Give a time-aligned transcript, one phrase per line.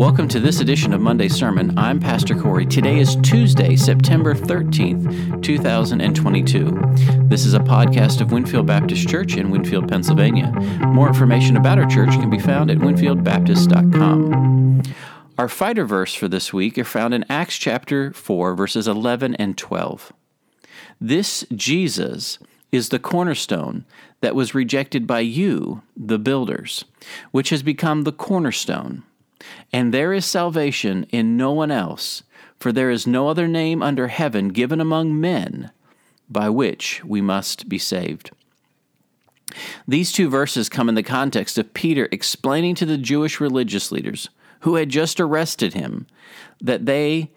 [0.00, 1.78] Welcome to this edition of Monday Sermon.
[1.78, 2.64] I'm Pastor Corey.
[2.64, 7.26] Today is Tuesday, September 13th, 2022.
[7.28, 10.52] This is a podcast of Winfield Baptist Church in Winfield, Pennsylvania.
[10.86, 14.82] More information about our church can be found at winfieldbaptist.com.
[15.36, 19.58] Our fighter verse for this week are found in Acts chapter 4, verses 11 and
[19.58, 20.14] 12.
[20.98, 22.38] This Jesus
[22.72, 23.84] is the cornerstone
[24.22, 26.86] that was rejected by you, the builders,
[27.32, 29.02] which has become the cornerstone.
[29.72, 32.22] And there is salvation in no one else,
[32.58, 35.70] for there is no other name under heaven given among men
[36.28, 38.30] by which we must be saved.
[39.88, 44.28] These two verses come in the context of Peter explaining to the Jewish religious leaders
[44.60, 46.06] who had just arrested him
[46.60, 47.30] that they,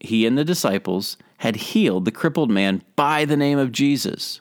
[0.00, 4.40] he and the disciples, had healed the crippled man by the name of Jesus.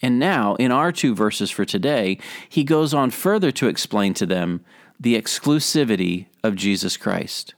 [0.00, 4.26] And now, in our two verses for today, he goes on further to explain to
[4.26, 4.64] them
[5.00, 7.54] the exclusivity of Jesus Christ.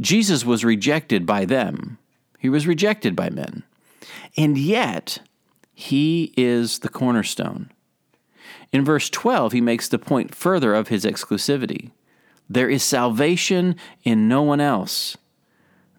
[0.00, 1.98] Jesus was rejected by them,
[2.38, 3.62] he was rejected by men.
[4.36, 5.18] And yet,
[5.72, 7.70] he is the cornerstone.
[8.72, 11.92] In verse 12, he makes the point further of his exclusivity.
[12.50, 15.16] There is salvation in no one else.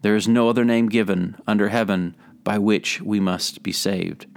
[0.02, 4.28] There is no other name given under heaven by which we must be saved.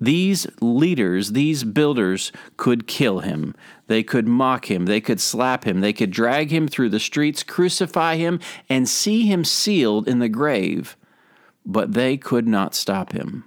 [0.00, 3.54] These leaders, these builders, could kill him.
[3.86, 4.86] They could mock him.
[4.86, 5.80] They could slap him.
[5.80, 10.28] They could drag him through the streets, crucify him, and see him sealed in the
[10.28, 10.96] grave.
[11.64, 13.44] But they could not stop him.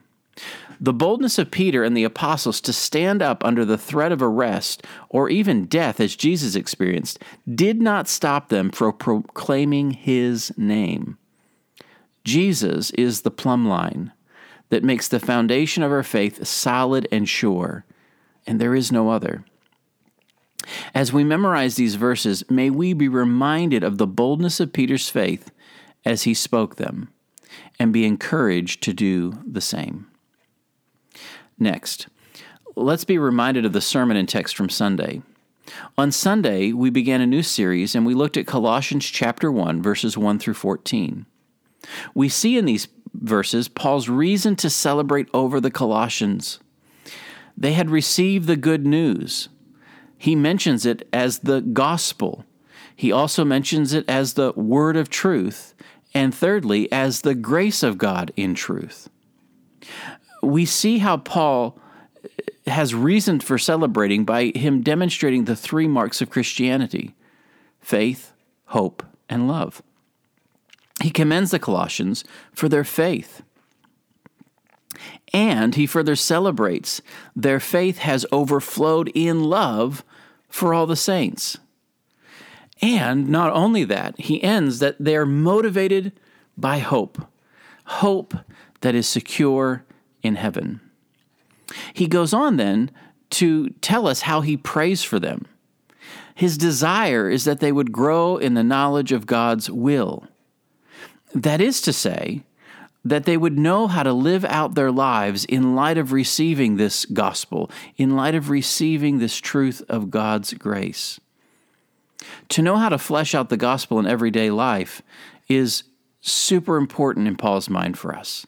[0.82, 4.86] The boldness of Peter and the apostles to stand up under the threat of arrest
[5.10, 7.20] or even death, as Jesus experienced,
[7.54, 11.18] did not stop them from proclaiming his name.
[12.24, 14.14] Jesus is the plumb line
[14.70, 17.86] that makes the foundation of our faith solid and sure,
[18.46, 19.44] and there is no other.
[20.94, 25.52] As we memorize these verses, may we be reminded of the boldness of Peter's faith
[26.06, 27.10] as he spoke them,
[27.80, 30.08] and be encouraged to do the same.
[31.58, 32.08] Next,
[32.76, 35.22] let's be reminded of the sermon and text from Sunday.
[35.98, 40.18] On Sunday, we began a new series and we looked at Colossians chapter 1 verses
[40.18, 41.26] 1 through 14.
[42.14, 42.88] We see in these
[43.20, 46.60] verses Paul's reason to celebrate over the Colossians.
[47.58, 49.50] They had received the good news.
[50.18, 52.46] He mentions it as the gospel.
[52.96, 55.74] He also mentions it as the word of truth.
[56.14, 59.10] And thirdly, as the grace of God in truth.
[60.42, 61.80] We see how Paul
[62.66, 67.16] has reason for celebrating by him demonstrating the three marks of Christianity
[67.82, 68.34] faith,
[68.66, 69.82] hope, and love
[71.02, 73.42] he commends the Colossians for their faith.
[75.32, 77.02] And he further celebrates
[77.36, 80.04] their faith has overflowed in love
[80.50, 81.58] for all the saints.
[82.82, 86.14] And not only that, he ends that they are motivated
[86.58, 87.22] by hope,
[87.86, 88.34] hope
[88.82, 89.86] that is secure
[90.24, 90.82] in heaven.
[91.94, 92.90] He goes on then
[93.32, 95.46] to tell us how he prays for them.
[96.34, 100.29] His desire is that they would grow in the knowledge of God's will
[101.34, 102.44] that is to say,
[103.06, 107.06] that they would know how to live out their lives in light of receiving this
[107.06, 111.20] gospel, in light of receiving this truth of God's grace.
[112.50, 115.02] To know how to flesh out the gospel in everyday life
[115.48, 115.84] is
[116.22, 118.46] super important in Paul's mind for us.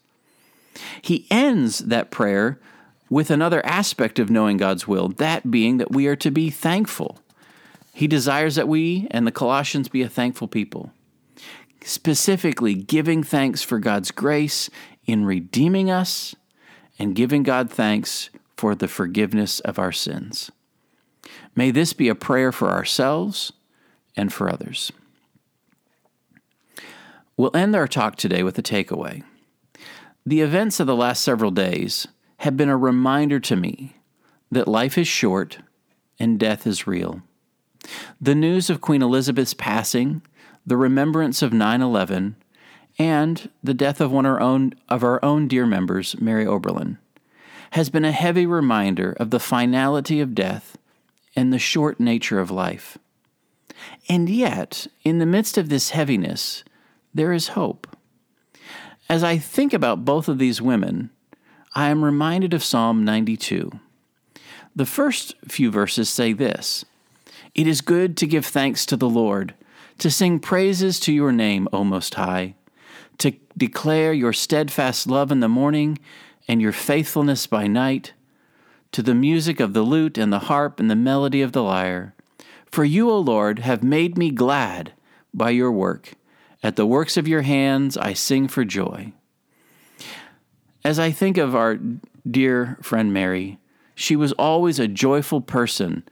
[1.02, 2.59] He ends that prayer
[3.09, 7.19] with another aspect of knowing God's will, that being that we are to be thankful.
[7.94, 10.92] He desires that we and the Colossians be a thankful people
[11.84, 14.69] specifically giving thanks for God's grace
[15.06, 16.36] in redeeming us
[17.00, 20.52] and giving God thanks for the forgiveness of our sins.
[21.56, 23.52] May this be a prayer for ourselves
[24.16, 24.92] and for others.
[27.36, 29.24] We'll end our talk today with a takeaway.
[30.25, 33.96] The events of the last several days have been a reminder to me
[34.52, 35.59] that life is short
[36.19, 37.24] and death is real.
[38.19, 40.22] The news of Queen Elizabeth's passing
[40.66, 42.36] the remembrance of 9 11,
[43.00, 46.98] and the death of one of our, own, of our own dear members, Mary Oberlin,
[47.72, 50.78] has been a heavy reminder of the finality of death
[51.36, 52.98] and the short nature of life.
[54.10, 56.63] And yet, in the midst of this heaviness,
[57.13, 57.88] there is hope.
[59.10, 61.10] As I think about both of these women,
[61.74, 63.72] I am reminded of Psalm 92.
[64.75, 66.86] The first few verses say this
[67.56, 69.54] It is good to give thanks to the Lord
[69.99, 72.55] to sing praises to your name, O Most High,
[73.19, 75.99] to declare your steadfast love in the morning
[76.47, 78.13] and your faithfulness by night,
[78.91, 82.13] to the music of the lute and the harp and the melody of the lyre.
[82.65, 84.93] For you, O Lord, have made me glad
[85.33, 86.13] by your work.
[86.63, 89.13] At the works of your hands I sing for joy.
[90.83, 91.79] As I think of our
[92.29, 93.59] dear friend Mary,
[93.95, 96.03] she was always a joyful person,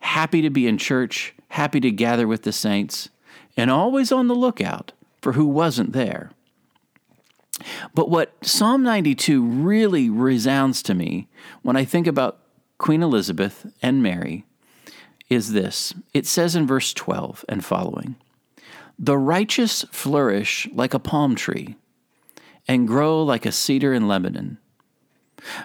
[0.00, 3.08] happy to be in church, happy to gather with the saints,
[3.56, 6.30] and always on the lookout for who wasn't there.
[7.94, 11.28] But what Psalm 92 really resounds to me
[11.62, 12.40] when I think about
[12.78, 14.46] Queen Elizabeth and Mary
[15.28, 18.16] is this it says in verse 12 and following
[18.98, 21.76] The righteous flourish like a palm tree
[22.66, 24.58] and grow like a cedar in Lebanon.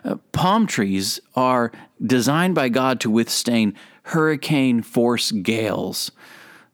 [0.04, 1.72] Uh, palm trees are
[2.04, 3.74] designed by God to withstand
[4.06, 6.12] hurricane force gales.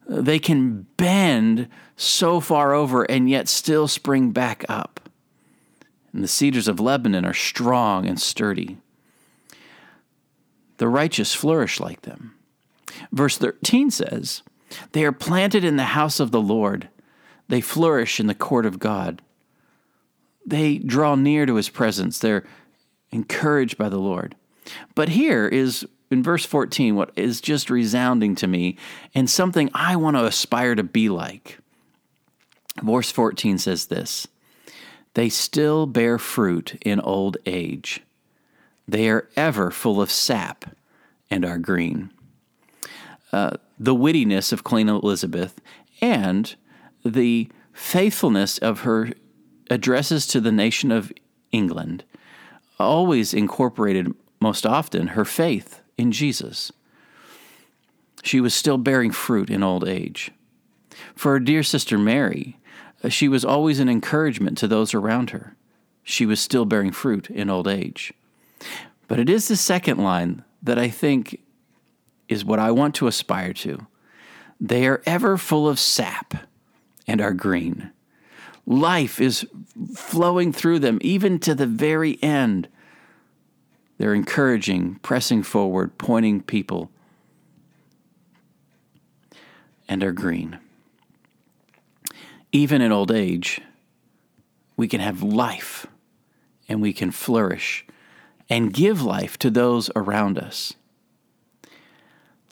[0.06, 5.08] They can bend so far over and yet still spring back up.
[6.12, 8.76] And the cedars of Lebanon are strong and sturdy.
[10.76, 12.34] The righteous flourish like them.
[13.12, 14.42] Verse 13 says,
[14.92, 16.88] They are planted in the house of the Lord,
[17.48, 19.22] they flourish in the court of God.
[20.44, 22.44] They draw near to his presence, they're
[23.10, 24.34] encouraged by the Lord.
[24.94, 28.76] But here is in verse 14 what is just resounding to me
[29.14, 31.58] and something I want to aspire to be like.
[32.82, 34.28] Verse 14 says this
[35.14, 38.02] They still bear fruit in old age.
[38.86, 40.76] They are ever full of sap
[41.30, 42.10] and are green.
[43.32, 45.60] Uh, the wittiness of Queen Elizabeth
[46.00, 46.54] and
[47.04, 49.10] the faithfulness of her
[49.70, 51.10] addresses to the nation of
[51.52, 52.04] England
[52.78, 56.72] always incorporated most often her faith in Jesus.
[58.22, 60.30] She was still bearing fruit in old age.
[61.14, 62.58] For her dear sister Mary,
[63.02, 65.56] uh, she was always an encouragement to those around her.
[66.04, 68.12] She was still bearing fruit in old age.
[69.08, 71.40] But it is the second line that I think
[72.28, 73.86] is what I want to aspire to.
[74.60, 76.34] They are ever full of sap
[77.06, 77.90] and are green.
[78.64, 79.46] Life is
[79.94, 82.68] flowing through them, even to the very end.
[83.98, 86.90] They're encouraging, pressing forward, pointing people,
[89.88, 90.58] and are green.
[92.50, 93.60] Even in old age,
[94.76, 95.86] we can have life
[96.68, 97.86] and we can flourish
[98.48, 100.74] and give life to those around us.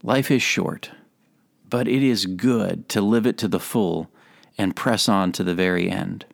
[0.02, 0.90] Life is short,
[1.68, 4.10] but it is good to live it to the full
[4.56, 6.24] and press on to the very end.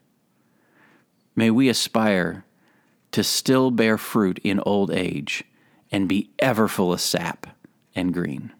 [1.34, 2.44] May we aspire
[3.16, 5.42] to still bear fruit in old age
[5.90, 7.46] and be ever full of sap
[7.94, 8.52] and green.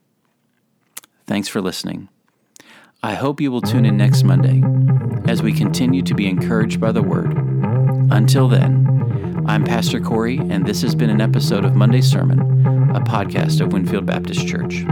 [1.26, 2.08] Thanks for listening.
[3.03, 4.62] I hope you will tune in next Monday
[5.31, 7.37] as we continue to be encouraged by the Word.
[8.11, 12.41] Until then, I'm Pastor Corey, and this has been an episode of Monday Sermon,
[12.97, 14.87] a podcast of Winfield Baptist Church.